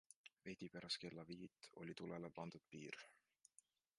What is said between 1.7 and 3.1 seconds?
oli tulele pandud piir.